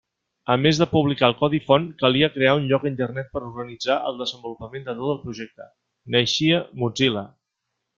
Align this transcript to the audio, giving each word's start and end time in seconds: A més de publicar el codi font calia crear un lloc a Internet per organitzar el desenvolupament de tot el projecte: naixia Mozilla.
A 0.53 0.53
més 0.61 0.77
de 0.83 0.87
publicar 0.93 1.27
el 1.31 1.35
codi 1.41 1.59
font 1.67 1.85
calia 1.99 2.31
crear 2.39 2.55
un 2.61 2.65
lloc 2.73 2.87
a 2.87 2.91
Internet 2.93 3.31
per 3.37 3.45
organitzar 3.51 4.01
el 4.13 4.19
desenvolupament 4.25 4.91
de 4.91 4.99
tot 5.03 5.15
el 5.17 5.23
projecte: 5.29 5.73
naixia 6.19 6.67
Mozilla. 6.85 7.29